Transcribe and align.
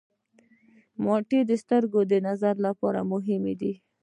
مالټه 1.03 1.39
د 1.47 1.51
سترګو 1.63 1.99
د 2.11 2.13
نظر 2.27 2.55
لپاره 2.65 2.99
مهمه 3.11 3.53
ده. 3.61 3.73